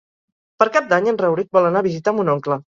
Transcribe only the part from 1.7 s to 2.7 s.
anar a visitar mon oncle.